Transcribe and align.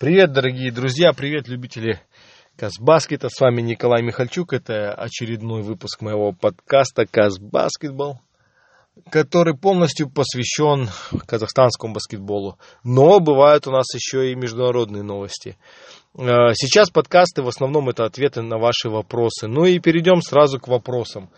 Привет, 0.00 0.32
дорогие 0.32 0.72
друзья, 0.72 1.12
привет, 1.12 1.46
любители 1.46 2.00
Казбаскета. 2.56 3.28
С 3.28 3.38
вами 3.38 3.60
Николай 3.60 4.00
Михальчук. 4.02 4.54
Это 4.54 4.94
очередной 4.94 5.60
выпуск 5.60 6.00
моего 6.00 6.32
подкаста 6.32 7.04
Казбаскетбол, 7.04 8.18
который 9.10 9.54
полностью 9.54 10.08
посвящен 10.08 10.88
казахстанскому 11.26 11.92
баскетболу. 11.92 12.56
Но 12.82 13.20
бывают 13.20 13.66
у 13.66 13.72
нас 13.72 13.94
еще 13.94 14.32
и 14.32 14.34
международные 14.36 15.02
новости. 15.02 15.58
Э, 16.14 16.54
сейчас 16.54 16.88
подкасты 16.88 17.42
в 17.42 17.48
основном 17.48 17.90
это 17.90 18.06
ответы 18.06 18.40
на 18.40 18.56
ваши 18.56 18.88
вопросы. 18.88 19.48
Ну 19.48 19.66
и 19.66 19.80
перейдем 19.80 20.22
сразу 20.22 20.58
к 20.58 20.68
вопросам. 20.68 21.28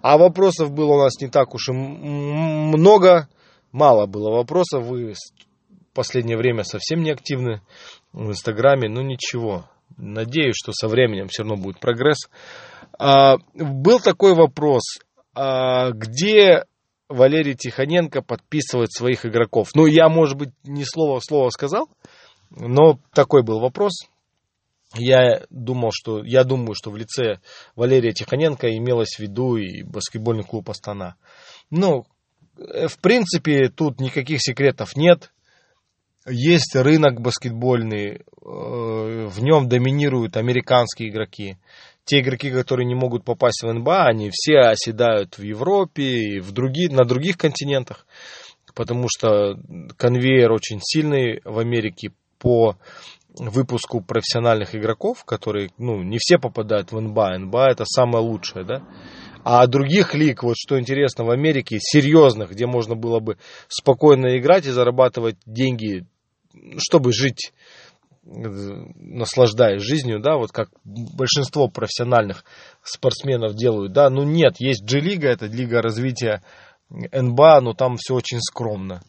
А 0.00 0.16
вопросов 0.16 0.70
было 0.70 0.92
у 0.92 1.02
нас 1.02 1.20
не 1.20 1.26
так 1.26 1.56
уж 1.56 1.70
и 1.70 1.72
много. 1.72 3.28
Мало 3.72 4.06
было 4.06 4.30
вопросов. 4.30 4.84
Вы 4.84 5.14
последнее 5.92 6.36
время 6.36 6.64
совсем 6.64 7.02
не 7.02 7.10
активны 7.10 7.60
в 8.12 8.30
Инстаграме, 8.30 8.88
ну 8.88 9.02
ничего. 9.02 9.68
Надеюсь, 9.96 10.56
что 10.56 10.72
со 10.72 10.88
временем 10.88 11.28
все 11.28 11.42
равно 11.42 11.56
будет 11.56 11.80
прогресс. 11.80 12.28
А, 12.98 13.36
был 13.54 14.00
такой 14.00 14.34
вопрос, 14.34 14.82
а, 15.34 15.90
где 15.90 16.64
Валерий 17.08 17.54
Тихоненко 17.54 18.22
подписывает 18.22 18.92
своих 18.92 19.26
игроков? 19.26 19.70
Ну, 19.74 19.86
я, 19.86 20.08
может 20.08 20.36
быть, 20.36 20.50
не 20.64 20.84
слово 20.84 21.20
в 21.20 21.24
слово 21.24 21.50
сказал, 21.50 21.88
но 22.50 22.98
такой 23.14 23.42
был 23.42 23.60
вопрос. 23.60 23.92
Я 24.94 25.46
думал, 25.48 25.90
что, 25.92 26.22
я 26.22 26.44
думаю, 26.44 26.74
что 26.74 26.90
в 26.90 26.96
лице 26.96 27.40
Валерия 27.76 28.12
Тихоненко 28.12 28.76
имелось 28.76 29.16
в 29.16 29.20
виду 29.20 29.56
и 29.56 29.82
баскетбольный 29.82 30.44
клуб 30.44 30.68
Астана. 30.68 31.16
Ну, 31.70 32.04
в 32.56 32.98
принципе, 33.00 33.70
тут 33.70 34.00
никаких 34.00 34.42
секретов 34.42 34.96
нет 34.96 35.32
есть 36.26 36.74
рынок 36.76 37.20
баскетбольный, 37.20 38.14
э, 38.14 38.20
в 38.42 39.42
нем 39.42 39.68
доминируют 39.68 40.36
американские 40.36 41.10
игроки. 41.10 41.56
Те 42.04 42.20
игроки, 42.20 42.50
которые 42.50 42.86
не 42.86 42.94
могут 42.94 43.24
попасть 43.24 43.62
в 43.62 43.72
НБА, 43.72 44.06
они 44.06 44.30
все 44.32 44.58
оседают 44.58 45.38
в 45.38 45.42
Европе 45.42 46.02
и 46.02 46.40
в 46.40 46.52
другие, 46.52 46.90
на 46.90 47.04
других 47.04 47.38
континентах, 47.38 48.06
потому 48.74 49.06
что 49.08 49.56
конвейер 49.96 50.50
очень 50.50 50.80
сильный 50.82 51.40
в 51.44 51.58
Америке 51.58 52.12
по 52.38 52.76
выпуску 53.38 54.00
профессиональных 54.00 54.74
игроков, 54.74 55.24
которые, 55.24 55.70
ну, 55.78 56.02
не 56.02 56.18
все 56.18 56.38
попадают 56.38 56.92
в 56.92 57.00
НБА. 57.00 57.38
НБА 57.38 57.70
это 57.70 57.84
самое 57.84 58.22
лучшее, 58.24 58.64
да. 58.64 58.82
А 59.44 59.66
других 59.66 60.14
лиг, 60.14 60.42
вот 60.42 60.54
что 60.56 60.78
интересно, 60.78 61.24
в 61.24 61.30
Америке, 61.30 61.78
серьезных, 61.80 62.50
где 62.50 62.66
можно 62.66 62.94
было 62.94 63.18
бы 63.18 63.38
спокойно 63.68 64.38
играть 64.38 64.66
и 64.66 64.70
зарабатывать 64.70 65.36
деньги 65.46 66.04
чтобы 66.78 67.12
жить 67.12 67.52
наслаждаясь 68.24 69.82
жизнью, 69.82 70.20
да, 70.20 70.36
вот 70.36 70.52
как 70.52 70.68
большинство 70.84 71.68
профессиональных 71.68 72.44
спортсменов 72.82 73.54
делают, 73.54 73.92
да, 73.92 74.10
ну 74.10 74.22
нет, 74.22 74.60
есть 74.60 74.84
G-лига, 74.84 75.28
это 75.28 75.46
лига 75.46 75.82
развития 75.82 76.42
НБА, 76.90 77.60
но 77.62 77.72
там 77.72 77.96
все 77.96 78.14
очень 78.14 78.40
скромно. 78.40 79.02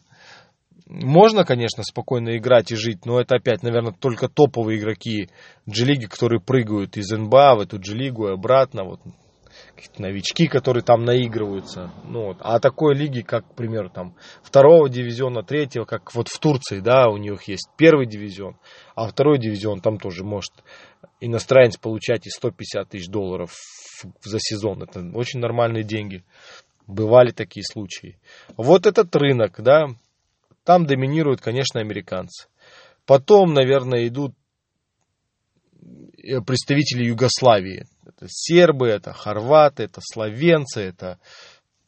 Можно, 0.86 1.44
конечно, 1.44 1.82
спокойно 1.82 2.36
играть 2.36 2.72
и 2.72 2.76
жить, 2.76 3.06
но 3.06 3.20
это 3.20 3.36
опять, 3.36 3.62
наверное, 3.62 3.92
только 3.92 4.28
топовые 4.28 4.78
игроки 4.78 5.30
G-лиги, 5.66 6.06
которые 6.06 6.40
прыгают 6.40 6.96
из 6.96 7.10
НБА 7.10 7.54
в 7.56 7.60
эту 7.60 7.78
G-лигу 7.78 8.28
и 8.28 8.32
обратно, 8.32 8.84
вот 8.84 9.00
какие-то 9.74 10.02
новички, 10.02 10.46
которые 10.46 10.82
там 10.82 11.04
наигрываются. 11.04 11.92
Ну, 12.04 12.26
вот. 12.26 12.38
А 12.40 12.60
такой 12.60 12.94
лиги, 12.94 13.20
как, 13.20 13.46
к 13.48 13.54
примеру, 13.54 13.90
там, 13.90 14.14
второго 14.42 14.88
дивизиона, 14.88 15.42
третьего, 15.42 15.84
как 15.84 16.14
вот 16.14 16.28
в 16.28 16.38
Турции, 16.38 16.80
да, 16.80 17.08
у 17.08 17.16
них 17.16 17.42
есть 17.44 17.68
первый 17.76 18.06
дивизион, 18.06 18.56
а 18.94 19.08
второй 19.08 19.38
дивизион 19.38 19.80
там 19.80 19.98
тоже 19.98 20.24
может 20.24 20.52
иностранец 21.20 21.76
получать 21.76 22.26
и 22.26 22.30
150 22.30 22.88
тысяч 22.88 23.08
долларов 23.08 23.54
за 24.22 24.38
сезон. 24.38 24.82
Это 24.82 25.00
очень 25.14 25.40
нормальные 25.40 25.84
деньги. 25.84 26.24
Бывали 26.86 27.30
такие 27.30 27.64
случаи. 27.64 28.18
Вот 28.56 28.86
этот 28.86 29.14
рынок, 29.16 29.60
да, 29.60 29.86
там 30.64 30.86
доминируют, 30.86 31.40
конечно, 31.40 31.80
американцы. 31.80 32.48
Потом, 33.06 33.52
наверное, 33.52 34.06
идут 34.06 34.34
представители 36.46 37.06
Югославии. 37.06 37.86
Это 38.06 38.26
сербы, 38.28 38.88
это 38.88 39.12
хорваты, 39.12 39.84
это 39.84 40.00
словенцы, 40.02 40.80
это 40.80 41.18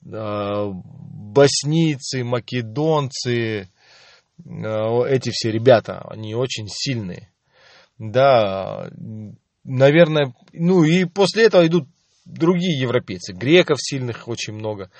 э, 0.04 0.70
боснийцы, 0.72 2.24
македонцы. 2.24 3.69
Э, 4.44 5.06
эти 5.08 5.30
все 5.30 5.50
ребята, 5.50 6.02
они 6.08 6.34
очень 6.34 6.69
сильные. 6.69 7.30
Да, 7.98 8.91
наверное, 9.64 10.34
ну 10.53 10.84
и 10.84 11.04
после 11.04 11.44
этого 11.44 11.66
идут 11.66 11.88
другие 12.26 12.78
европейцы. 12.78 13.32
Греков 13.32 13.78
сильных 13.80 14.28
очень 14.28 14.53
много 14.53 14.91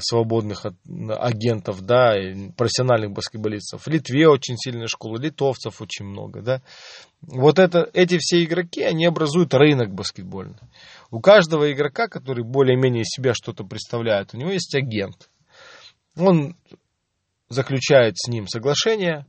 свободных 0.00 0.64
агентов, 0.64 1.82
да, 1.82 2.14
профессиональных 2.56 3.12
баскетболистов. 3.12 3.82
В 3.82 3.88
Литве 3.88 4.28
очень 4.28 4.56
сильная 4.56 4.86
школа, 4.86 5.18
литовцев 5.18 5.82
очень 5.82 6.06
много, 6.06 6.40
да. 6.40 6.62
Вот 7.20 7.58
это, 7.58 7.88
эти 7.92 8.18
все 8.18 8.44
игроки, 8.44 8.82
они 8.82 9.06
образуют 9.06 9.54
рынок 9.54 9.92
баскетбольный. 9.92 10.58
У 11.10 11.20
каждого 11.20 11.70
игрока, 11.72 12.08
который 12.08 12.44
более-менее 12.44 13.04
себя 13.04 13.34
что-то 13.34 13.64
представляет, 13.64 14.34
у 14.34 14.38
него 14.38 14.50
есть 14.50 14.74
агент. 14.74 15.30
Он 16.16 16.56
заключает 17.48 18.14
с 18.16 18.28
ним 18.28 18.48
соглашение, 18.48 19.26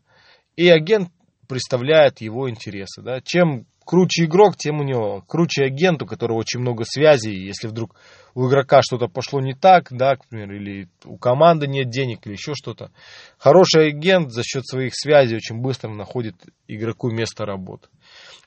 и 0.56 0.70
агент 0.70 1.10
представляет 1.48 2.22
его 2.22 2.50
интересы. 2.50 3.02
Да. 3.02 3.22
Чем 3.22 3.66
круче 3.86 4.26
игрок, 4.26 4.58
тем 4.58 4.80
у 4.80 4.84
него 4.84 5.24
круче 5.28 5.64
агент, 5.64 6.02
у 6.02 6.06
которого 6.06 6.38
очень 6.38 6.60
много 6.60 6.84
связей. 6.86 7.46
Если 7.46 7.68
вдруг 7.68 7.96
у 8.34 8.48
игрока 8.50 8.82
что-то 8.82 9.08
пошло 9.08 9.40
не 9.40 9.54
так, 9.54 9.88
да, 9.92 10.16
к 10.16 10.28
примеру, 10.28 10.56
или 10.56 10.90
у 11.06 11.18
команды 11.18 11.68
нет 11.68 11.90
денег, 11.90 12.26
или 12.26 12.34
еще 12.34 12.54
что-то. 12.56 12.92
Хороший 13.38 13.90
агент 13.90 14.32
за 14.32 14.44
счет 14.44 14.68
своих 14.68 14.94
связей 14.96 15.36
очень 15.36 15.58
быстро 15.58 15.90
находит 15.90 16.36
игроку 16.68 17.10
место 17.10 17.46
работы. 17.46 17.88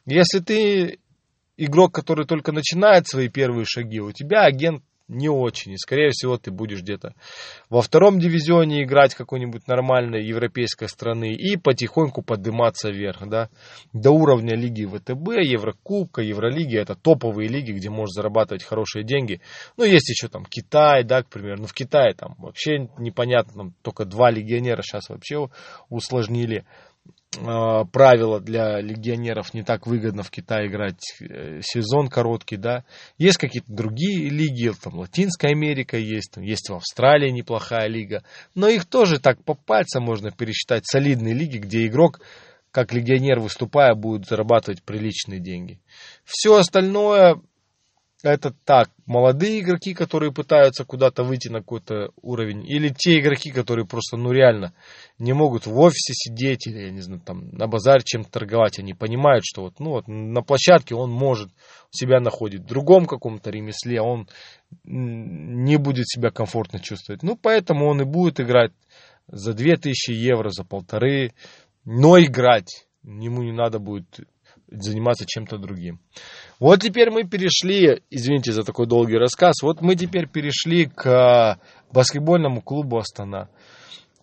Если 0.04 0.40
ты 0.40 0.98
игрок, 1.56 1.94
который 1.94 2.26
только 2.26 2.52
начинает 2.52 3.06
свои 3.06 3.28
первые 3.28 3.64
шаги, 3.64 4.00
у 4.00 4.12
тебя 4.12 4.44
агент 4.44 4.82
не 5.08 5.28
очень. 5.28 5.72
И, 5.72 5.78
скорее 5.78 6.10
всего, 6.10 6.36
ты 6.36 6.50
будешь 6.50 6.82
где-то 6.82 7.14
во 7.70 7.82
втором 7.82 8.18
дивизионе 8.18 8.82
играть 8.84 9.14
какой-нибудь 9.14 9.66
нормальной 9.66 10.24
европейской 10.24 10.88
страны 10.88 11.34
и 11.34 11.56
потихоньку 11.56 12.22
подниматься 12.22 12.90
вверх, 12.90 13.26
да, 13.26 13.48
до 13.92 14.10
уровня 14.10 14.54
лиги 14.54 14.84
ВТБ, 14.84 15.40
Еврокубка, 15.42 16.22
Евролиги. 16.22 16.76
Это 16.76 16.94
топовые 16.94 17.48
лиги, 17.48 17.72
где 17.72 17.90
можешь 17.90 18.14
зарабатывать 18.14 18.62
хорошие 18.62 19.04
деньги. 19.04 19.40
Ну, 19.76 19.84
есть 19.84 20.08
еще 20.08 20.28
там 20.28 20.44
Китай, 20.44 21.04
да, 21.04 21.22
к 21.22 21.28
примеру. 21.28 21.62
Ну, 21.62 21.66
в 21.66 21.72
Китае 21.72 22.14
там 22.14 22.34
вообще 22.38 22.88
непонятно, 22.98 23.52
там 23.54 23.74
только 23.82 24.04
два 24.04 24.30
легионера 24.30 24.82
сейчас 24.82 25.08
вообще 25.08 25.48
усложнили. 25.88 26.64
А, 27.36 27.84
правила 27.84 28.40
для 28.40 28.80
легионеров 28.80 29.52
не 29.52 29.62
так 29.62 29.86
выгодно 29.86 30.22
в 30.22 30.30
Китае 30.30 30.68
играть 30.68 31.14
э, 31.20 31.60
сезон 31.62 32.08
короткий, 32.08 32.56
да. 32.56 32.84
Есть 33.18 33.36
какие-то 33.36 33.70
другие 33.70 34.30
лиги, 34.30 34.72
там 34.82 34.98
Латинская 34.98 35.48
Америка 35.48 35.98
есть, 35.98 36.32
там 36.32 36.42
есть 36.42 36.70
в 36.70 36.74
Австралии 36.74 37.30
неплохая 37.30 37.86
лига, 37.86 38.24
но 38.54 38.68
их 38.68 38.86
тоже 38.86 39.20
так 39.20 39.44
по 39.44 39.54
пальцам 39.54 40.04
можно 40.04 40.30
пересчитать 40.30 40.86
солидные 40.86 41.34
лиги, 41.34 41.58
где 41.58 41.86
игрок 41.86 42.20
как 42.70 42.92
легионер 42.92 43.40
выступая 43.40 43.94
будет 43.94 44.26
зарабатывать 44.26 44.82
приличные 44.82 45.40
деньги. 45.40 45.80
Все 46.24 46.56
остальное 46.56 47.40
это 48.22 48.52
так, 48.64 48.90
молодые 49.06 49.60
игроки, 49.60 49.94
которые 49.94 50.32
пытаются 50.32 50.84
куда-то 50.84 51.22
выйти 51.22 51.48
на 51.48 51.60
какой-то 51.60 52.10
уровень, 52.20 52.66
или 52.68 52.88
те 52.88 53.20
игроки, 53.20 53.50
которые 53.50 53.86
просто, 53.86 54.16
ну 54.16 54.32
реально, 54.32 54.72
не 55.18 55.32
могут 55.32 55.66
в 55.66 55.78
офисе 55.78 56.14
сидеть, 56.14 56.66
или, 56.66 56.80
я 56.80 56.90
не 56.90 57.00
знаю, 57.00 57.20
там, 57.20 57.50
на 57.50 57.68
базаре 57.68 58.02
чем-то 58.04 58.30
торговать, 58.30 58.78
они 58.78 58.94
понимают, 58.94 59.44
что 59.44 59.62
вот, 59.62 59.78
ну 59.78 59.90
вот, 59.90 60.08
на 60.08 60.42
площадке 60.42 60.94
он 60.94 61.10
может 61.10 61.50
себя 61.90 62.20
находит 62.20 62.62
в 62.62 62.66
другом 62.66 63.06
каком-то 63.06 63.50
ремесле, 63.50 64.00
он 64.00 64.28
не 64.84 65.76
будет 65.76 66.08
себя 66.08 66.30
комфортно 66.30 66.80
чувствовать. 66.80 67.22
Ну, 67.22 67.36
поэтому 67.36 67.86
он 67.86 68.02
и 68.02 68.04
будет 68.04 68.40
играть 68.40 68.72
за 69.28 69.52
2000 69.54 70.10
евро, 70.10 70.50
за 70.50 70.64
полторы, 70.64 71.32
но 71.84 72.18
играть 72.18 72.88
ему 73.04 73.42
не 73.42 73.52
надо 73.52 73.78
будет 73.78 74.20
заниматься 74.70 75.24
чем-то 75.26 75.58
другим. 75.58 76.00
Вот 76.60 76.80
теперь 76.80 77.10
мы 77.10 77.24
перешли, 77.24 78.02
извините 78.10 78.52
за 78.52 78.62
такой 78.62 78.86
долгий 78.86 79.16
рассказ, 79.16 79.62
вот 79.62 79.80
мы 79.80 79.96
теперь 79.96 80.28
перешли 80.28 80.86
к 80.86 81.58
баскетбольному 81.92 82.62
клубу 82.62 82.98
Астана. 82.98 83.48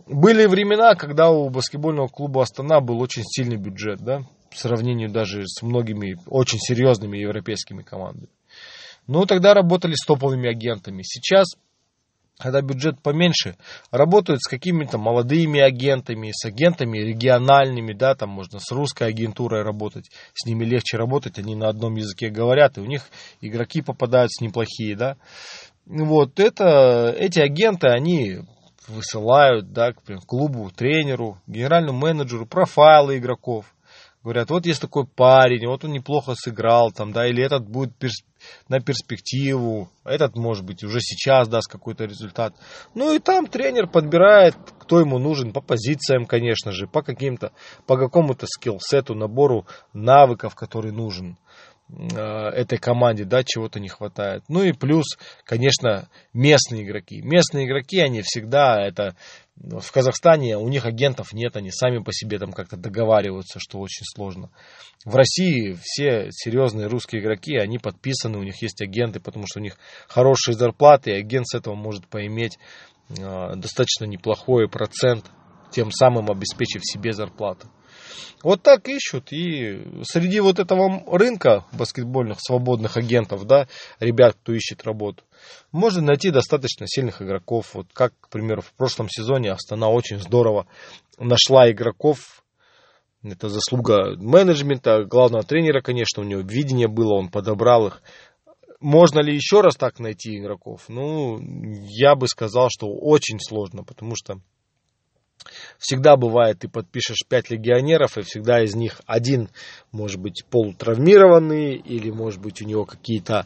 Были 0.07 0.45
времена, 0.45 0.95
когда 0.95 1.31
у 1.31 1.50
баскетбольного 1.50 2.07
клуба 2.07 2.44
Астана 2.44 2.80
был 2.80 3.00
очень 3.01 3.24
сильный 3.24 3.57
бюджет, 3.57 4.00
да, 4.00 4.21
в 4.51 4.59
сравнении 4.59 5.07
даже 5.07 5.44
с 5.45 5.62
многими 5.63 6.18
очень 6.27 6.59
серьезными 6.59 7.18
европейскими 7.18 7.81
командами. 7.81 8.30
Ну, 9.07 9.25
тогда 9.25 9.53
работали 9.53 9.94
с 9.94 10.06
топовыми 10.06 10.50
агентами. 10.50 11.01
Сейчас 11.03 11.45
когда 12.38 12.62
бюджет 12.62 13.02
поменьше, 13.02 13.56
работают 13.92 14.42
с 14.42 14.48
какими-то 14.48 14.98
молодыми 14.98 15.60
агентами, 15.60 16.32
с 16.34 16.46
агентами 16.46 16.98
региональными, 16.98 17.94
да, 17.94 18.16
там 18.16 18.30
можно 18.30 18.60
с 18.60 18.72
русской 18.72 19.08
агентурой 19.08 19.64
работать, 19.64 20.10
с 20.34 20.46
ними 20.46 20.66
легче 20.66 20.98
работать, 20.98 21.40
они 21.40 21.56
на 21.56 21.70
одном 21.70 21.96
языке 21.96 22.30
говорят, 22.30 22.78
и 22.78 22.82
у 22.82 22.86
них 22.86 23.04
игроки 23.42 23.82
попадаются 23.82 24.44
неплохие, 24.44 24.96
да. 24.96 25.18
Вот 25.86 26.40
это, 26.40 27.16
эти 27.18 27.40
агенты, 27.40 27.88
они 27.88 28.40
высылают, 28.88 29.72
да, 29.72 29.94
к 29.94 30.02
клубу, 30.26 30.70
тренеру, 30.76 31.40
генеральному 31.48 32.00
менеджеру 32.00 32.46
профайлы 32.46 33.18
игроков, 33.18 33.75
говорят, 34.25 34.50
вот 34.50 34.66
есть 34.66 34.81
такой 34.81 35.06
парень, 35.06 35.68
вот 35.68 35.86
он 35.86 35.92
неплохо 35.92 36.33
сыграл, 36.36 36.92
там, 36.92 37.12
да, 37.13 37.27
или 37.27 37.44
этот 37.44 37.68
будет 37.69 37.95
перс 37.95 38.24
на 38.68 38.80
перспективу, 38.80 39.89
этот, 40.04 40.36
может 40.36 40.66
быть, 40.66 40.83
уже 40.83 41.00
сейчас 41.00 41.48
даст 41.48 41.72
какой-то 41.72 42.06
результат. 42.06 42.56
Ну 42.94 43.13
и 43.13 43.19
там 43.19 43.48
тренер 43.48 43.88
подбирает, 43.88 44.56
кто 44.80 45.00
ему 45.00 45.19
нужен, 45.19 45.54
по 45.54 45.62
позициям, 45.62 46.25
конечно 46.25 46.72
же, 46.72 46.88
по 46.88 47.01
каким-то, 47.01 47.54
по 47.86 47.98
какому-то 47.98 48.45
скиллсету, 48.48 49.16
набору 49.16 49.66
навыков, 49.94 50.56
который 50.56 50.92
нужен. 50.92 51.38
Э, 51.88 52.50
этой 52.50 52.80
команде, 52.80 53.26
да, 53.26 53.44
чего-то 53.44 53.80
не 53.80 53.90
хватает. 53.90 54.44
Ну 54.48 54.64
и 54.64 54.74
плюс, 54.74 55.06
конечно, 55.44 56.10
местные 56.34 56.84
игроки. 56.84 57.22
Местные 57.22 57.68
игроки, 57.68 58.00
они 58.00 58.24
всегда, 58.24 58.82
это 58.82 59.16
в 59.56 59.92
Казахстане 59.92 60.58
у 60.58 60.68
них 60.68 60.86
агентов 60.86 61.32
нет, 61.32 61.56
они 61.56 61.70
сами 61.70 62.00
по 62.00 62.12
себе 62.12 62.40
там 62.40 62.54
как-то 62.54 62.76
договариваются, 62.76 63.60
что 63.60 63.80
очень 63.80 64.04
сложно. 64.16 64.50
В 65.06 65.16
России 65.16 65.78
все 65.84 66.30
серьезные 66.32 66.88
русские 66.88 67.22
игроки, 67.22 67.56
они 67.56 67.78
подписаны, 67.78 68.40
у 68.40 68.44
них 68.44 68.62
есть 68.64 68.81
агенты, 68.81 69.20
потому 69.20 69.46
что 69.48 69.60
у 69.60 69.64
них 69.64 69.78
хорошие 70.08 70.56
зарплаты, 70.56 71.12
и 71.12 71.20
агент 71.20 71.48
с 71.48 71.54
этого 71.54 71.76
может 71.76 72.08
поиметь 72.08 72.58
э, 73.10 73.56
достаточно 73.56 74.06
неплохой 74.06 74.68
процент, 74.68 75.26
тем 75.72 75.92
самым 75.92 76.31
обеспечив 76.31 76.81
себе 76.84 77.14
зарплату. 77.14 77.70
Вот 78.44 78.62
так 78.62 78.88
ищут. 78.88 79.32
И 79.32 79.82
среди 80.04 80.40
вот 80.40 80.60
этого 80.60 81.04
рынка 81.08 81.66
баскетбольных 81.74 82.38
свободных 82.40 82.98
агентов, 82.98 83.46
да, 83.46 83.68
ребят, 84.00 84.36
кто 84.42 84.54
ищет 84.54 84.84
работу, 84.84 85.24
можно 85.72 86.02
найти 86.02 86.32
достаточно 86.32 86.88
сильных 86.88 87.22
игроков. 87.22 87.74
Вот 87.74 87.88
как, 87.94 88.14
к 88.20 88.30
примеру, 88.30 88.62
в 88.62 88.74
прошлом 88.74 89.10
сезоне 89.10 89.52
Астана 89.52 89.90
очень 89.90 90.20
здорово 90.20 90.68
нашла 91.18 91.72
игроков. 91.72 92.44
Это 93.24 93.50
заслуга 93.50 94.16
менеджмента, 94.18 95.04
главного 95.04 95.44
тренера, 95.44 95.82
конечно, 95.82 96.22
у 96.22 96.26
него 96.26 96.42
видение 96.42 96.88
было, 96.88 97.16
он 97.16 97.30
подобрал 97.30 97.88
их. 97.88 98.02
Можно 98.80 99.20
ли 99.20 99.34
еще 99.34 99.62
раз 99.62 99.76
так 99.76 100.00
найти 100.00 100.38
игроков? 100.38 100.84
Ну, 100.90 101.40
я 101.88 102.16
бы 102.16 102.28
сказал, 102.28 102.68
что 102.70 102.88
очень 102.88 103.40
сложно, 103.40 103.84
потому 103.84 104.16
что 104.16 104.40
Всегда 105.80 106.16
бывает, 106.18 106.60
ты 106.60 106.69
подпишешь 106.69 107.25
5 107.27 107.50
легионеров, 107.51 108.18
и 108.18 108.22
всегда 108.22 108.63
из 108.63 108.75
них 108.75 109.01
один 109.06 109.50
может 109.92 110.19
быть 110.19 110.45
полутравмированный, 110.50 111.75
или 111.75 112.10
может 112.10 112.42
быть 112.42 112.62
у 112.62 112.66
него 112.66 112.86
какие-то 112.86 113.45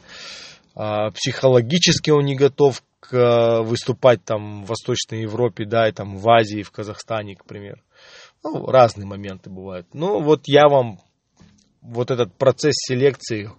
а, 0.76 1.12
психологически 1.12 2.10
он 2.10 2.26
не 2.26 2.36
готов 2.36 2.82
к, 3.00 3.14
а, 3.14 3.62
выступать 3.64 4.24
там 4.24 4.64
в 4.64 4.68
Восточной 4.68 5.24
Европе, 5.24 5.66
да, 5.66 5.90
и 5.90 5.92
там 5.92 6.18
в 6.18 6.30
Азии, 6.30 6.64
в 6.64 6.72
Казахстане, 6.72 7.36
к 7.36 7.46
примеру. 7.46 7.82
Ну, 8.44 8.66
разные 8.68 9.06
моменты 9.06 9.50
бывают. 9.50 9.88
Ну, 9.94 10.22
вот 10.22 10.44
я 10.48 10.70
вам 10.70 11.00
вот 11.82 12.12
этот 12.12 12.34
процесс 12.34 12.76
селекции 12.76 13.50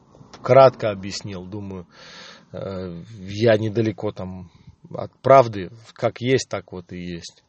кратко 0.42 0.90
объяснил, 0.90 1.44
думаю, 1.44 1.86
э, 2.52 3.02
я 3.18 3.58
недалеко 3.58 4.12
там 4.12 4.50
от 4.94 5.12
правды, 5.20 5.70
как 5.92 6.20
есть, 6.20 6.48
так 6.48 6.72
вот 6.72 6.92
и 6.92 6.98
есть. 6.98 7.44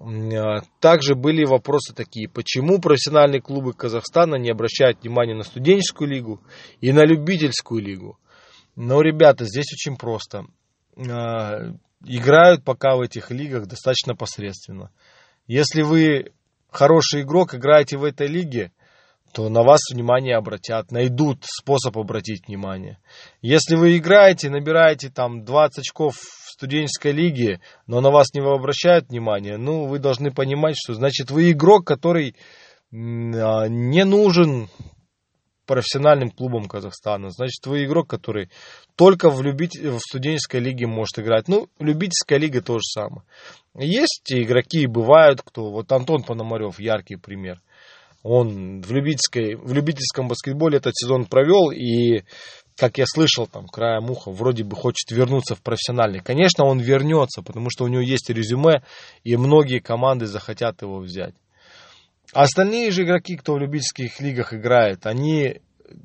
А, 0.00 0.62
также 0.80 1.14
были 1.14 1.44
вопросы 1.44 1.94
такие, 1.94 2.28
почему 2.28 2.80
профессиональные 2.80 3.42
клубы 3.42 3.74
Казахстана 3.74 4.36
не 4.36 4.50
обращают 4.50 5.02
внимания 5.02 5.34
на 5.34 5.44
студенческую 5.44 6.08
лигу 6.08 6.40
и 6.80 6.90
на 6.92 7.04
любительскую 7.04 7.82
лигу. 7.82 8.18
Но, 8.76 9.02
ребята, 9.02 9.44
здесь 9.44 9.72
очень 9.72 9.98
просто. 9.98 10.46
А, 10.96 11.74
играют 12.04 12.64
пока 12.64 12.96
в 12.96 13.02
этих 13.02 13.30
лигах 13.30 13.66
достаточно 13.66 14.14
посредственно. 14.16 14.90
Если 15.46 15.82
вы 15.82 16.32
хороший 16.70 17.22
игрок, 17.22 17.54
играете 17.54 17.98
в 17.98 18.04
этой 18.04 18.26
лиге, 18.26 18.72
то 19.32 19.48
на 19.48 19.62
вас 19.62 19.80
внимание 19.92 20.36
обратят, 20.36 20.90
найдут 20.90 21.44
способ 21.44 21.98
обратить 21.98 22.48
внимание. 22.48 22.98
Если 23.42 23.76
вы 23.76 23.96
играете, 23.98 24.48
набираете 24.48 25.10
там 25.10 25.44
20 25.44 25.80
очков 25.80 26.16
студенческой 26.60 27.12
лиге, 27.12 27.60
но 27.86 28.00
на 28.00 28.10
вас 28.10 28.34
не 28.34 28.40
обращают 28.40 29.08
внимания, 29.08 29.56
ну, 29.56 29.86
вы 29.86 29.98
должны 29.98 30.30
понимать, 30.30 30.76
что 30.76 30.92
значит 30.92 31.30
вы 31.30 31.52
игрок, 31.52 31.86
который 31.86 32.36
а, 32.92 33.66
не 33.68 34.04
нужен 34.04 34.68
профессиональным 35.66 36.30
клубам 36.30 36.66
Казахстана. 36.66 37.30
Значит, 37.30 37.64
вы 37.64 37.84
игрок, 37.84 38.10
который 38.10 38.50
только 38.96 39.30
в, 39.30 39.40
любить... 39.40 39.78
в 39.78 40.00
студенческой 40.00 40.58
лиге 40.58 40.88
может 40.88 41.18
играть. 41.20 41.46
Ну, 41.46 41.68
любительская 41.78 42.40
лига 42.40 42.60
то 42.60 42.74
же 42.74 42.82
самое. 42.82 43.22
Есть 43.78 44.32
игроки, 44.32 44.86
бывают, 44.86 45.42
кто... 45.42 45.70
Вот 45.70 45.92
Антон 45.92 46.24
Пономарев, 46.24 46.80
яркий 46.80 47.14
пример. 47.14 47.60
Он 48.24 48.82
в, 48.82 48.90
любительской, 48.90 49.54
в 49.54 49.72
любительском 49.72 50.26
баскетболе 50.26 50.78
этот 50.78 50.94
сезон 50.96 51.24
провел, 51.24 51.70
и, 51.70 52.24
как 52.80 52.96
я 52.96 53.04
слышал, 53.06 53.46
там, 53.46 53.66
краем 53.66 54.10
уха, 54.10 54.30
вроде 54.30 54.64
бы 54.64 54.74
хочет 54.74 55.10
вернуться 55.10 55.54
в 55.54 55.60
профессиональный. 55.60 56.20
Конечно, 56.20 56.64
он 56.64 56.80
вернется, 56.80 57.42
потому 57.42 57.68
что 57.68 57.84
у 57.84 57.88
него 57.88 58.00
есть 58.00 58.30
резюме, 58.30 58.82
и 59.22 59.36
многие 59.36 59.80
команды 59.80 60.24
захотят 60.24 60.80
его 60.80 60.98
взять. 60.98 61.34
остальные 62.32 62.90
же 62.90 63.02
игроки, 63.02 63.36
кто 63.36 63.52
в 63.54 63.58
любительских 63.58 64.18
лигах 64.20 64.54
играет, 64.54 65.04
они, 65.04 65.60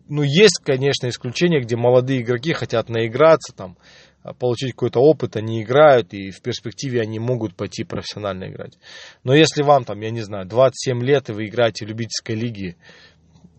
ну, 0.09 0.21
есть, 0.21 0.59
конечно, 0.61 1.07
исключения, 1.07 1.61
где 1.61 1.77
молодые 1.77 2.21
игроки 2.21 2.51
хотят 2.51 2.89
наиграться, 2.89 3.53
там, 3.55 3.77
а, 4.21 4.33
получить 4.33 4.71
какой-то 4.71 4.99
опыт, 4.99 5.37
они 5.37 5.61
играют, 5.61 6.13
и 6.13 6.31
в 6.31 6.41
перспективе 6.41 6.99
они 6.99 7.19
могут 7.19 7.55
пойти 7.55 7.85
профессионально 7.85 8.49
играть. 8.49 8.77
Но 9.23 9.33
если 9.33 9.61
вам 9.61 9.85
там, 9.85 10.01
я 10.01 10.09
не 10.09 10.21
знаю, 10.21 10.45
27 10.45 11.01
лет, 11.05 11.29
и 11.29 11.33
вы 11.33 11.45
играете 11.45 11.85
в 11.85 11.89
любительской 11.89 12.35
лиге, 12.35 12.75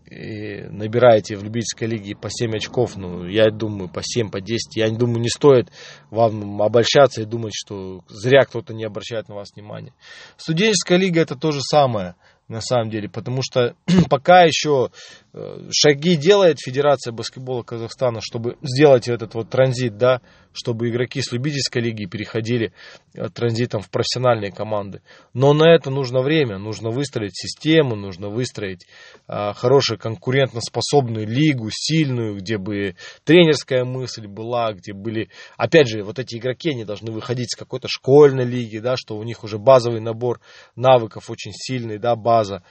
и 0.09 0.67
набираете 0.69 1.35
в 1.35 1.43
любительской 1.43 1.87
лиге 1.87 2.15
по 2.15 2.29
7 2.29 2.55
очков, 2.55 2.95
ну, 2.95 3.25
я 3.25 3.49
думаю, 3.49 3.89
по 3.89 4.01
7, 4.03 4.29
по 4.29 4.39
10, 4.39 4.77
я 4.77 4.89
думаю, 4.89 5.19
не 5.19 5.29
стоит 5.29 5.69
вам 6.09 6.61
обольщаться 6.61 7.21
и 7.21 7.25
думать, 7.25 7.53
что 7.55 8.03
зря 8.07 8.45
кто-то 8.45 8.73
не 8.73 8.85
обращает 8.85 9.27
на 9.27 9.35
вас 9.35 9.49
внимания. 9.55 9.93
Студенческая 10.37 10.97
лига 10.97 11.21
это 11.21 11.35
то 11.35 11.51
же 11.51 11.59
самое 11.61 12.15
на 12.47 12.61
самом 12.61 12.89
деле, 12.89 13.09
потому 13.09 13.41
что 13.41 13.75
пока 14.09 14.43
еще 14.43 14.91
э, 15.33 15.69
шаги 15.71 16.15
делает 16.15 16.59
Федерация 16.59 17.11
баскетбола 17.11 17.63
Казахстана, 17.63 18.21
чтобы 18.21 18.57
сделать 18.61 19.07
этот 19.07 19.33
вот 19.33 19.49
транзит, 19.49 19.97
да, 19.97 20.21
чтобы 20.57 20.89
игроки 20.89 21.21
с 21.21 21.31
любительской 21.31 21.81
лиги 21.81 22.05
переходили 22.05 22.73
э, 23.13 23.29
транзитом 23.29 23.81
в 23.81 23.89
профессиональные 23.89 24.51
команды. 24.51 25.01
Но 25.33 25.53
на 25.53 25.71
это 25.71 25.91
нужно 25.91 26.21
время, 26.21 26.57
нужно 26.57 26.89
выстроить 26.89 27.37
систему, 27.37 27.95
нужно 27.95 28.29
выстроить 28.29 28.87
а, 29.27 29.53
хорошую 29.53 29.99
конкурентоспособную 29.99 31.27
лигу, 31.27 31.69
сильную, 31.71 32.37
где 32.37 32.57
бы 32.57 32.95
тренерская 33.23 33.85
мысль 33.85 34.27
была, 34.27 34.73
где 34.73 34.93
были, 34.93 35.29
опять 35.57 35.87
же, 35.87 36.03
вот 36.03 36.17
эти 36.17 36.37
игроки, 36.37 36.71
они 36.71 36.85
должны 36.85 37.11
выходить 37.11 37.51
с 37.51 37.55
какой-то 37.55 37.87
школьной 37.87 38.45
лиги, 38.45 38.79
да, 38.79 38.95
что 38.97 39.15
у 39.15 39.23
них 39.23 39.43
уже 39.43 39.59
базовый 39.59 40.01
набор 40.01 40.41
навыков 40.75 41.29
очень 41.29 41.51
сильный, 41.53 41.99
да, 41.99 42.15
база, 42.15 42.63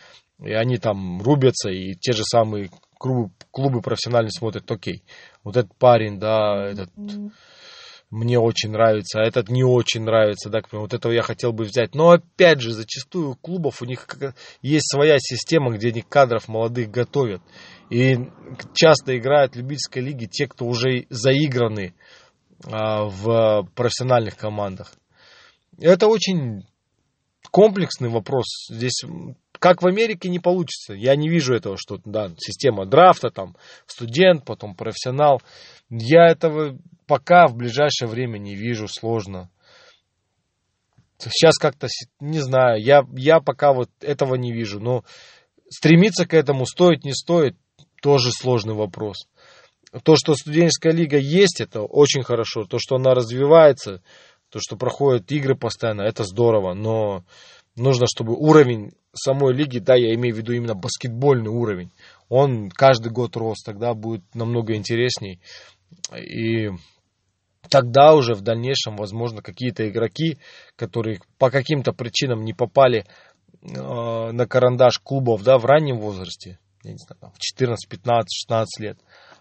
и 0.42 0.52
они 0.52 0.78
там 0.78 1.22
рубятся, 1.22 1.70
и 1.70 1.94
те 1.94 2.12
же 2.12 2.24
самые 2.24 2.70
клубы, 2.98 3.30
клубы 3.50 3.80
профессиональные 3.80 4.32
смотрят, 4.32 4.70
окей, 4.70 5.02
вот 5.44 5.56
этот 5.56 5.74
парень, 5.76 6.18
да, 6.18 6.66
этот 6.66 6.90
мне 8.10 8.38
очень 8.38 8.70
нравится, 8.70 9.20
а 9.20 9.26
этот 9.26 9.48
не 9.48 9.64
очень 9.64 10.02
нравится, 10.02 10.48
да, 10.48 10.60
вот 10.72 10.94
этого 10.94 11.12
я 11.12 11.22
хотел 11.22 11.52
бы 11.52 11.64
взять. 11.64 11.94
Но 11.94 12.10
опять 12.10 12.60
же, 12.60 12.72
зачастую 12.72 13.30
у 13.30 13.34
клубов 13.34 13.82
у 13.82 13.84
них 13.84 14.06
есть 14.62 14.90
своя 14.90 15.18
система, 15.18 15.72
где 15.72 15.88
они 15.88 16.02
кадров 16.02 16.48
молодых 16.48 16.90
готовят. 16.90 17.42
И 17.90 18.16
часто 18.74 19.16
играют 19.18 19.54
в 19.54 19.58
любительской 19.58 20.02
лиге 20.02 20.26
те, 20.26 20.46
кто 20.46 20.66
уже 20.66 21.06
заиграны 21.10 21.94
а, 22.64 23.04
в 23.04 23.68
профессиональных 23.74 24.36
командах. 24.36 24.92
Это 25.80 26.06
очень 26.06 26.64
комплексный 27.50 28.08
вопрос. 28.08 28.68
Здесь 28.70 29.02
как 29.58 29.82
в 29.82 29.86
Америке 29.86 30.28
не 30.28 30.38
получится. 30.38 30.94
Я 30.94 31.16
не 31.16 31.28
вижу 31.28 31.54
этого, 31.54 31.76
что 31.78 31.98
да, 32.04 32.30
система 32.38 32.86
драфта, 32.86 33.30
там 33.30 33.56
студент, 33.86 34.44
потом 34.44 34.74
профессионал. 34.74 35.42
Я 35.88 36.26
этого 36.28 36.78
пока 37.06 37.46
в 37.46 37.56
ближайшее 37.56 38.08
время 38.08 38.38
не 38.38 38.54
вижу, 38.54 38.88
сложно. 38.88 39.50
Сейчас 41.18 41.56
как-то, 41.58 41.88
не 42.20 42.40
знаю, 42.40 42.82
я, 42.82 43.02
я 43.14 43.40
пока 43.40 43.72
вот 43.72 43.90
этого 44.00 44.34
не 44.34 44.52
вижу. 44.52 44.80
Но 44.80 45.04
стремиться 45.70 46.26
к 46.26 46.34
этому 46.34 46.66
стоит, 46.66 47.04
не 47.04 47.14
стоит, 47.14 47.56
тоже 48.02 48.30
сложный 48.32 48.74
вопрос. 48.74 49.28
То, 50.02 50.16
что 50.16 50.34
студенческая 50.34 50.92
лига 50.92 51.16
есть, 51.16 51.60
это 51.60 51.82
очень 51.82 52.22
хорошо. 52.22 52.64
То, 52.64 52.78
что 52.78 52.96
она 52.96 53.14
развивается, 53.14 54.02
То, 54.50 54.58
что 54.60 54.76
проходят 54.76 55.32
игры 55.32 55.56
постоянно, 55.56 56.02
это 56.02 56.24
здорово, 56.24 56.74
но 56.74 57.24
нужно, 57.76 58.06
чтобы 58.06 58.34
уровень 58.34 58.92
самой 59.12 59.54
лиги, 59.54 59.78
да, 59.78 59.96
я 59.96 60.14
имею 60.14 60.34
в 60.34 60.38
виду 60.38 60.52
именно 60.52 60.74
баскетбольный 60.74 61.50
уровень, 61.50 61.90
он 62.28 62.70
каждый 62.70 63.10
год 63.10 63.36
рос, 63.36 63.62
тогда 63.64 63.94
будет 63.94 64.22
намного 64.34 64.74
интересней. 64.74 65.40
И 66.16 66.70
тогда 67.68 68.14
уже 68.14 68.34
в 68.34 68.40
дальнейшем, 68.40 68.96
возможно, 68.96 69.42
какие-то 69.42 69.88
игроки, 69.88 70.38
которые 70.76 71.20
по 71.38 71.50
каким-то 71.50 71.92
причинам 71.92 72.44
не 72.44 72.52
попали 72.52 73.06
э, 73.62 74.32
на 74.32 74.46
карандаш 74.46 74.98
клубов, 75.00 75.42
да, 75.42 75.58
в 75.58 75.64
раннем 75.64 75.98
возрасте, 75.98 76.58
я 76.82 76.92
не 76.92 76.98
знаю, 76.98 77.32
в 77.34 77.38
14, 77.38 77.88
15, 77.88 78.28
16 78.32 78.80
лет, 78.80 78.98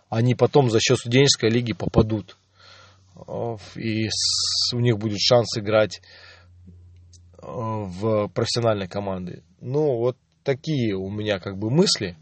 они 0.10 0.36
потом 0.36 0.70
за 0.70 0.79
счет 0.79 0.98
студенческой 0.98 1.50
лиги 1.50 1.74
попадут. 1.74 2.38
Э, 3.27 3.58
и 3.75 4.10
у 4.74 4.79
них 4.79 4.98
будет 4.98 5.20
шанс 5.20 5.58
играть 5.58 6.01
э, 7.41 7.46
в 7.46 8.27
профессиональной 8.29 8.88
команде. 8.88 9.44
Ну, 9.62 9.98
вот 9.98 10.17
такие 10.44 10.96
у 10.96 11.10
меня 11.10 11.39
как 11.39 11.58
бы 11.58 11.70
мысли 11.70 12.17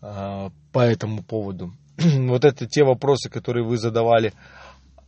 по 0.00 0.80
этому 0.80 1.24
поводу. 1.24 1.72
вот 2.28 2.44
это 2.44 2.66
те 2.66 2.84
вопросы, 2.84 3.28
которые 3.28 3.64
вы 3.64 3.76
задавали. 3.76 4.32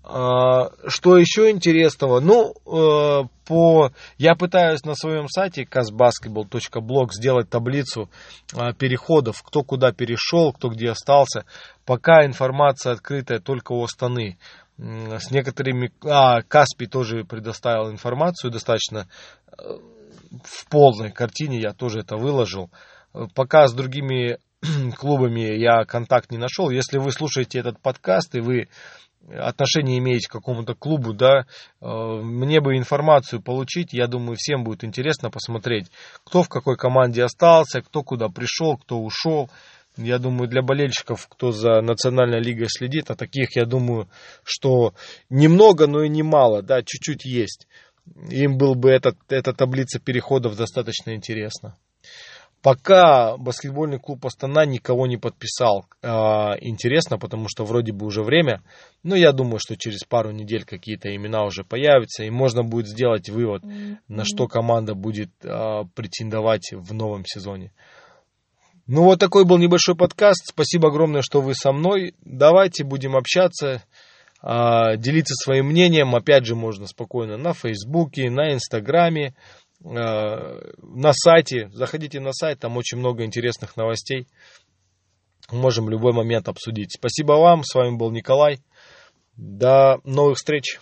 А, 0.02 0.70
что 0.86 1.18
еще 1.18 1.50
интересного? 1.50 2.20
Ну, 2.20 2.54
э, 2.66 3.28
по... 3.46 3.92
я 4.16 4.34
пытаюсь 4.34 4.82
на 4.84 4.94
своем 4.94 5.28
сайте 5.28 5.64
casbasketball.blog 5.64 7.08
сделать 7.12 7.50
таблицу 7.50 8.10
а, 8.54 8.72
переходов, 8.72 9.42
кто 9.42 9.62
куда 9.62 9.92
перешел, 9.92 10.52
кто 10.52 10.68
где 10.68 10.90
остался. 10.90 11.44
Пока 11.84 12.24
информация 12.24 12.92
открытая 12.92 13.40
только 13.40 13.72
у 13.72 13.84
Астаны. 13.84 14.38
С 14.78 15.30
некоторыми... 15.30 15.92
А, 16.02 16.40
Каспий 16.42 16.86
тоже 16.86 17.24
предоставил 17.24 17.90
информацию 17.90 18.50
достаточно 18.50 19.06
э, 19.58 19.62
в 20.42 20.66
полной 20.70 21.12
картине, 21.12 21.60
я 21.60 21.74
тоже 21.74 22.00
это 22.00 22.16
выложил. 22.16 22.70
Пока 23.34 23.66
с 23.66 23.74
другими 23.74 24.38
клубами 24.96 25.58
я 25.58 25.84
контакт 25.84 26.30
не 26.30 26.38
нашел. 26.38 26.70
Если 26.70 26.98
вы 26.98 27.12
слушаете 27.12 27.58
этот 27.58 27.78
подкаст 27.80 28.34
и 28.34 28.40
вы 28.40 28.68
отношение 29.28 29.98
имеете 29.98 30.28
к 30.28 30.32
какому-то 30.32 30.74
клубу, 30.74 31.12
да, 31.12 31.46
э, 31.80 31.86
мне 31.86 32.60
бы 32.60 32.76
информацию 32.76 33.42
получить, 33.42 33.92
я 33.92 34.06
думаю, 34.06 34.36
всем 34.38 34.64
будет 34.64 34.84
интересно 34.84 35.30
посмотреть, 35.30 35.90
кто 36.24 36.42
в 36.42 36.48
какой 36.48 36.76
команде 36.76 37.22
остался, 37.22 37.82
кто 37.82 38.02
куда 38.02 38.28
пришел, 38.28 38.76
кто 38.76 39.00
ушел. 39.00 39.50
Я 39.96 40.18
думаю, 40.18 40.48
для 40.48 40.62
болельщиков, 40.62 41.26
кто 41.28 41.50
за 41.50 41.80
Национальной 41.82 42.40
лигой 42.40 42.68
следит, 42.68 43.10
а 43.10 43.16
таких, 43.16 43.56
я 43.56 43.66
думаю, 43.66 44.08
что 44.44 44.94
немного, 45.28 45.86
но 45.86 46.04
и 46.04 46.08
немало, 46.08 46.62
да, 46.62 46.82
чуть-чуть 46.82 47.24
есть. 47.24 47.66
Им 48.30 48.56
был 48.56 48.74
бы 48.76 48.90
этот, 48.90 49.16
эта 49.28 49.52
таблица 49.52 49.98
переходов 49.98 50.56
достаточно 50.56 51.14
интересна. 51.14 51.76
Пока 52.62 53.38
баскетбольный 53.38 53.98
клуб 53.98 54.26
Астана 54.26 54.66
никого 54.66 55.06
не 55.06 55.16
подписал. 55.16 55.86
А, 56.02 56.56
интересно, 56.60 57.18
потому 57.18 57.46
что 57.48 57.64
вроде 57.64 57.92
бы 57.92 58.04
уже 58.04 58.22
время. 58.22 58.62
Но 59.02 59.16
я 59.16 59.32
думаю, 59.32 59.58
что 59.58 59.78
через 59.78 60.04
пару 60.04 60.30
недель 60.30 60.64
какие-то 60.64 61.14
имена 61.14 61.44
уже 61.44 61.64
появятся. 61.64 62.24
И 62.24 62.30
можно 62.30 62.62
будет 62.62 62.86
сделать 62.86 63.30
вывод, 63.30 63.62
на 64.08 64.24
что 64.24 64.46
команда 64.46 64.94
будет 64.94 65.30
а, 65.42 65.84
претендовать 65.94 66.72
в 66.72 66.92
новом 66.92 67.24
сезоне. 67.24 67.72
Ну 68.86 69.04
вот 69.04 69.20
такой 69.20 69.46
был 69.46 69.56
небольшой 69.56 69.96
подкаст. 69.96 70.48
Спасибо 70.48 70.88
огромное, 70.88 71.22
что 71.22 71.40
вы 71.40 71.54
со 71.54 71.72
мной. 71.72 72.14
Давайте 72.22 72.84
будем 72.84 73.16
общаться, 73.16 73.82
а, 74.42 74.96
делиться 74.96 75.34
своим 75.34 75.68
мнением. 75.68 76.14
Опять 76.14 76.44
же, 76.44 76.56
можно 76.56 76.86
спокойно 76.86 77.38
на 77.38 77.54
Фейсбуке, 77.54 78.28
на 78.28 78.52
Инстаграме. 78.52 79.34
Э, 79.84 80.72
на 80.82 81.12
сайте. 81.12 81.70
Заходите 81.72 82.20
на 82.20 82.32
сайт, 82.32 82.60
там 82.60 82.76
очень 82.76 82.98
много 82.98 83.24
интересных 83.24 83.76
новостей. 83.76 84.26
Можем 85.50 85.86
в 85.86 85.90
любой 85.90 86.12
момент 86.12 86.48
обсудить. 86.48 86.92
Спасибо 86.92 87.32
вам, 87.32 87.64
с 87.64 87.74
вами 87.74 87.96
был 87.96 88.10
Николай. 88.10 88.60
До 89.36 90.00
новых 90.04 90.36
встреч. 90.36 90.78